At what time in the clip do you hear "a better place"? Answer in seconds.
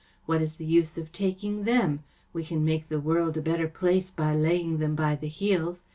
3.37-4.09